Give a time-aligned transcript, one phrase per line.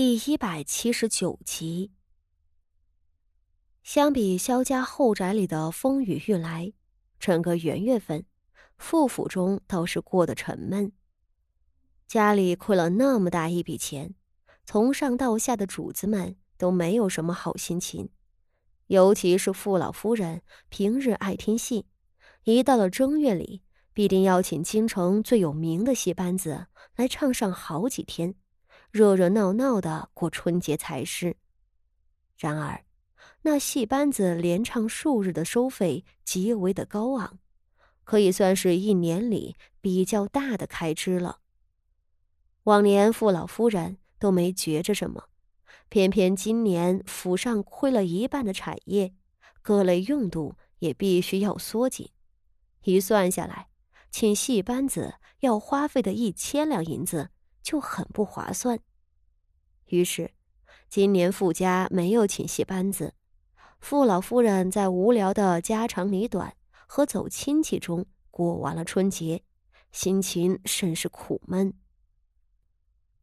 [0.00, 1.90] 第一百七十九集。
[3.82, 6.72] 相比萧家后宅里的风雨欲来，
[7.18, 8.24] 整个元月份，
[8.76, 10.92] 傅府中倒是过得沉闷。
[12.06, 14.14] 家里亏了那么大一笔钱，
[14.64, 18.08] 从上到下的主子们都没有什么好心情。
[18.86, 21.86] 尤其是傅老夫人，平日爱听戏，
[22.44, 28.36] 一到了正月里，必定要请京城最有名的戏班子来唱上好几天。
[28.90, 31.36] 热热闹闹的过春节才是。
[32.36, 32.84] 然而，
[33.42, 37.38] 那戏班子连唱数日的收费极为的高昂，
[38.04, 41.40] 可以算是一年里比较大的开支了。
[42.64, 45.24] 往年傅老夫人都没觉着什么，
[45.88, 49.14] 偏偏今年府上亏了一半的产业，
[49.62, 52.10] 各类用度也必须要缩紧。
[52.84, 53.68] 一算下来，
[54.10, 57.30] 请戏班子要花费的一千两银子。
[57.68, 58.80] 就很不划算。
[59.88, 60.30] 于是，
[60.88, 63.12] 今年傅家没有请戏班子，
[63.78, 69.42] 傅老夫人在无聊的家长里短和走亲戚中过完了春节，
[69.92, 71.74] 心情甚是苦闷。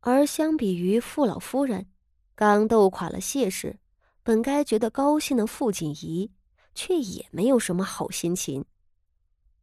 [0.00, 1.86] 而相比于傅老夫人
[2.34, 3.78] 刚斗垮了谢氏，
[4.22, 6.30] 本该觉得高兴的傅锦仪，
[6.74, 8.66] 却也没有什么好心情，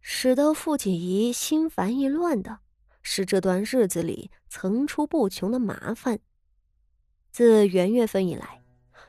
[0.00, 2.60] 使得傅锦仪心烦意乱的。
[3.10, 6.18] 是这段日子里层出不穷的麻烦。
[7.32, 8.62] 自元月份以来，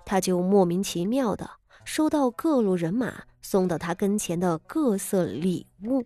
[0.05, 1.49] 他就莫名其妙的
[1.83, 6.01] 收到各路人马送到他跟前的各色礼物，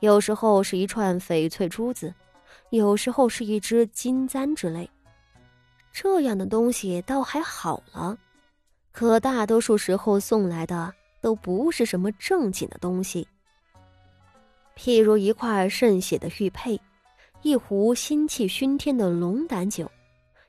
[0.00, 2.12] 有时候是一串翡翠珠子，
[2.70, 4.90] 有时候是一只金簪之类。
[5.92, 8.18] 这样的东西倒还好了，
[8.90, 13.28] 可大多数时候送来的都不是什么正经的东西。
[14.76, 16.80] 譬如一块渗血的玉佩，
[17.42, 19.90] 一壶腥气熏天的龙胆酒，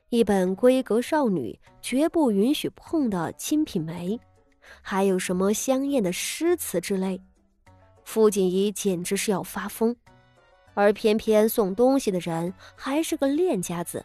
[0.08, 4.10] 一本闺阁少女绝不允许碰的《金品梅》，
[4.82, 7.20] 还有什么香艳的诗词之类，
[8.04, 9.94] 傅锦仪简直是要发疯。
[10.74, 14.04] 而偏偏送东西的人还是个练家子，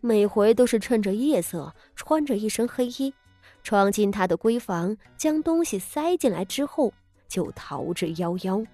[0.00, 3.12] 每回都是趁着夜色，穿着一身黑衣，
[3.64, 6.92] 闯进他的闺房，将东西塞进来之后，
[7.26, 8.64] 就逃之夭夭。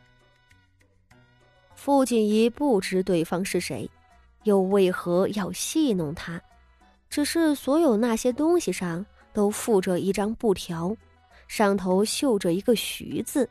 [1.82, 3.90] 傅锦仪不知对方是谁，
[4.42, 6.38] 又为何要戏弄他？
[7.08, 10.94] 只是所有那些东西上都附着一张布条，
[11.48, 13.48] 上头绣着一个“徐”字。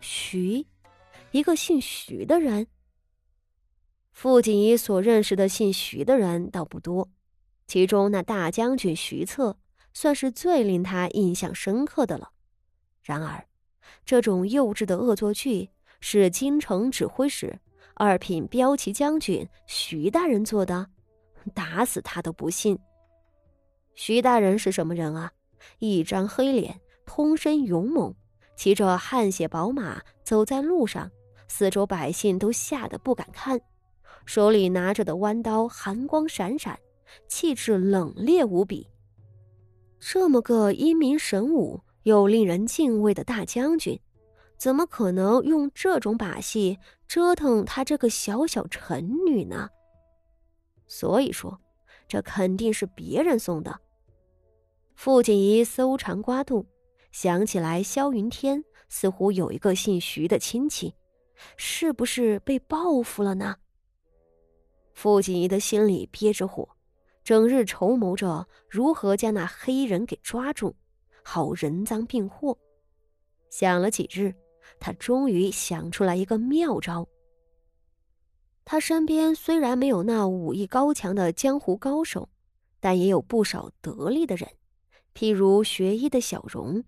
[0.00, 0.64] 徐，
[1.32, 2.66] 一个姓徐的人。
[4.10, 7.10] 傅锦仪所认识的姓徐的人倒不多，
[7.66, 9.58] 其中那大将军徐策
[9.92, 12.30] 算是最令他印象深刻的了。
[13.02, 13.46] 然而，
[14.06, 15.68] 这种幼稚的恶作剧。
[16.06, 17.58] 是京城指挥使、
[17.94, 20.86] 二品骠骑将军徐大人做的，
[21.54, 22.78] 打死他都不信。
[23.94, 25.32] 徐大人是什么人啊？
[25.78, 28.14] 一张黑脸，通身勇猛，
[28.54, 31.10] 骑着汗血宝马走在路上，
[31.48, 33.58] 四周百姓都吓得不敢看。
[34.26, 36.78] 手里拿着的弯刀寒光闪闪，
[37.28, 38.86] 气质冷冽无比。
[39.98, 43.98] 这么个英明神武又令人敬畏的大将军。
[44.56, 49.68] 怎么可能用这种把戏折腾他这个小小臣女呢？
[50.86, 51.60] 所以说，
[52.08, 53.80] 这肯定是别人送的。
[54.94, 56.66] 傅锦仪搜肠刮肚，
[57.10, 60.94] 想起来萧云天似乎有一个姓徐的亲戚，
[61.56, 63.56] 是不是被报复了呢？
[64.92, 66.68] 傅锦仪的心里憋着火，
[67.24, 70.76] 整日筹谋着如何将那黑人给抓住，
[71.24, 72.56] 好人赃并获。
[73.50, 74.34] 想了几日。
[74.80, 77.08] 他终于想出来一个妙招。
[78.64, 82.28] 他身边虽然没有那武艺高强的江湖高手，
[82.80, 84.48] 但也有不少得力的人，
[85.14, 86.84] 譬如学医的小荣。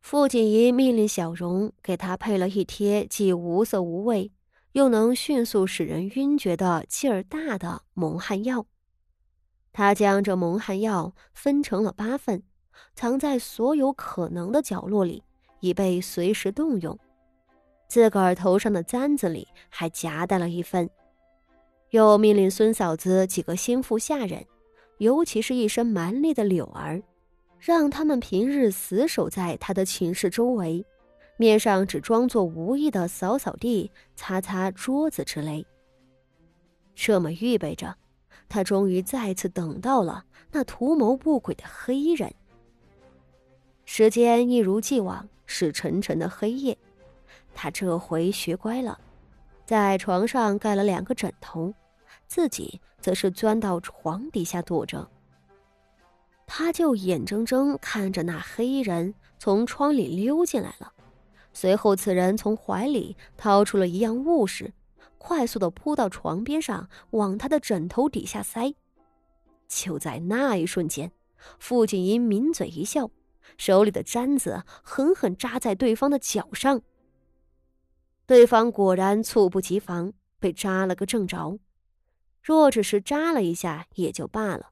[0.00, 4.32] 傅锦仪命令小荣给他配了一贴既无色无味，
[4.72, 8.66] 又能迅速使人晕厥的劲儿大的蒙汗药。
[9.72, 12.42] 他将这蒙汗药分成了八份，
[12.96, 15.22] 藏在所有可能的角落里。
[15.62, 16.98] 以备随时动用，
[17.86, 20.90] 自个儿头上的簪子里还夹带了一份，
[21.90, 24.44] 又命令孙嫂子几个心腹下人，
[24.98, 27.00] 尤其是一身蛮力的柳儿，
[27.60, 30.84] 让他们平日死守在他的寝室周围，
[31.36, 35.64] 面上只装作无意的扫扫地、擦擦桌子之类。
[36.96, 37.94] 这么预备着，
[38.48, 42.34] 他终于再次等到了那图谋不轨的黑衣人。
[43.84, 45.28] 时间一如既往。
[45.52, 46.76] 是沉沉的黑夜，
[47.54, 48.98] 他这回学乖了，
[49.66, 51.74] 在床上盖了两个枕头，
[52.26, 55.06] 自己则是钻到床底下躲着。
[56.46, 60.90] 他就眼睁睁看着那黑衣人从窗里溜进来了，
[61.52, 64.72] 随后此人从怀里掏出了一样物事，
[65.18, 68.74] 快速的扑到床边上，往他的枕头底下塞。
[69.68, 71.12] 就在那一瞬间，
[71.58, 73.10] 傅锦仪抿嘴一笑，
[73.56, 76.82] 手里的簪子狠狠扎在对方的脚上。
[78.26, 81.58] 对方果然猝不及防，被扎了个正着。
[82.42, 84.70] 若只是扎了一下也就罢了，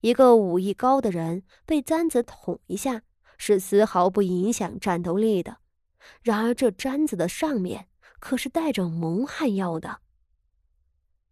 [0.00, 3.02] 一个武艺高的人被簪子捅一下，
[3.36, 5.58] 是丝毫不影响战斗力的。
[6.22, 7.88] 然而这簪子的上面
[8.18, 10.00] 可是带着蒙汗药的。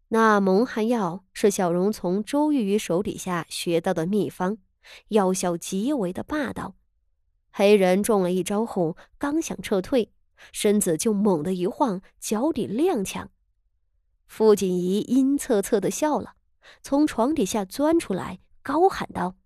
[0.08, 4.58] 那蒙汗药是小荣从周玉玉手底下学到的秘方，
[5.08, 6.74] 药效极为的霸道。
[7.52, 10.12] 黑人中了一招后，刚想撤退，
[10.52, 13.28] 身子就猛地一晃，脚底踉跄。
[14.26, 16.34] 傅锦仪阴恻恻的笑了，
[16.82, 19.36] 从床底下钻出来，高喊道：“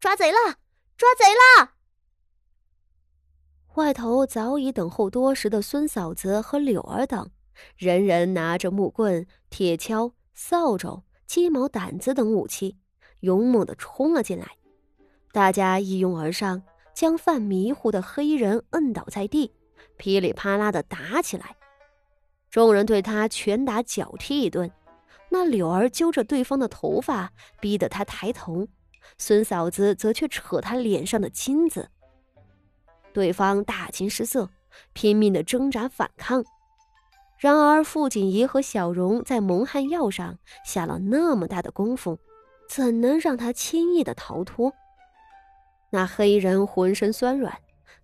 [0.00, 0.56] 抓贼了！
[0.96, 1.72] 抓贼了！”
[3.74, 7.30] 外头早已等候多时的孙嫂子和柳儿等。
[7.76, 12.78] 人人拿着木棍、铁锹、扫帚、鸡毛掸子等武器，
[13.22, 14.46] 勇猛地冲了进来。
[15.32, 16.62] 大家一拥而上，
[16.94, 19.50] 将犯迷糊的黑衣人摁倒在地，
[19.96, 21.56] 噼里啪啦地打起来。
[22.50, 24.70] 众人对他拳打脚踢一顿，
[25.30, 28.66] 那柳儿揪着对方的头发，逼得他抬头；
[29.16, 31.88] 孙嫂子则却扯他脸上的金子。
[33.14, 34.50] 对方大惊失色，
[34.92, 36.44] 拼命地挣扎反抗。
[37.38, 42.18] 然而，傅锦仪和小荣在蒙汗药上下了那么大的功夫，
[42.74, 44.72] 怎能让他轻易的逃脱？
[45.90, 47.54] 那黑人浑身酸软，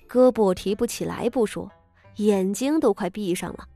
[0.06, 1.72] 胳膊提不起来不说，
[2.16, 3.66] 眼睛都快闭上了。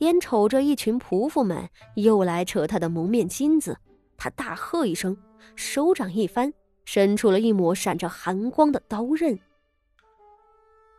[0.00, 3.78] 眼瞅着一群仆妇们又来扯他的蒙面巾子，
[4.18, 5.16] 他大喝一声，
[5.54, 6.52] 手掌一翻，
[6.84, 9.38] 伸出了一抹闪着寒光的刀刃。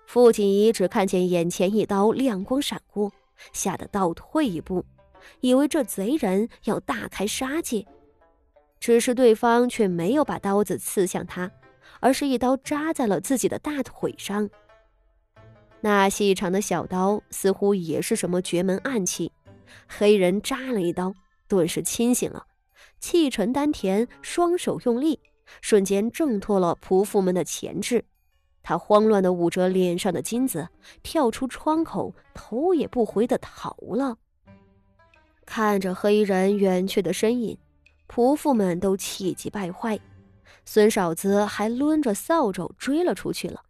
[0.07, 3.11] 傅锦仪只看见眼前一刀亮光闪过。
[3.53, 4.83] 吓得倒退一步，
[5.41, 7.85] 以为这贼人要大开杀戒，
[8.79, 11.51] 只是对方却没有把刀子刺向他，
[11.99, 14.49] 而是一刀扎在了自己的大腿上。
[15.81, 19.31] 那细长的小刀似乎也是什么绝门暗器，
[19.87, 21.13] 黑人扎了一刀，
[21.47, 22.45] 顿时清醒了，
[22.99, 25.19] 气沉丹田，双手用力，
[25.61, 28.05] 瞬间挣脱了仆妇们的钳制。
[28.63, 30.67] 他慌乱的捂着脸上的金子，
[31.01, 34.17] 跳出窗口，头也不回的逃了。
[35.45, 37.57] 看着黑衣人远去的身影，
[38.07, 39.99] 仆妇们都气急败坏。
[40.65, 43.63] 孙嫂子还抡着扫帚追了出去了。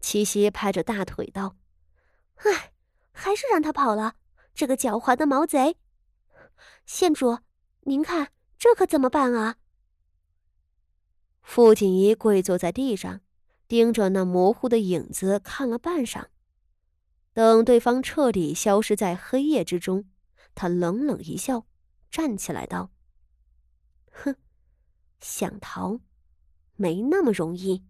[0.00, 1.56] 七夕拍着大腿道
[2.44, 2.72] ：“唉，
[3.12, 4.14] 还是让他跑了，
[4.54, 5.76] 这个狡猾的毛贼！
[6.86, 7.38] 县主，
[7.80, 8.28] 您看
[8.58, 9.56] 这可怎么办啊？”
[11.42, 13.20] 傅锦仪跪坐在地上。
[13.68, 16.24] 盯着那模糊的影子看了半晌，
[17.32, 20.10] 等对方彻底消失在黑夜之中，
[20.56, 21.66] 他冷冷一笑，
[22.10, 22.90] 站起来道
[24.24, 24.36] ：“哼，
[25.20, 26.00] 想逃，
[26.76, 27.84] 没那么容易。”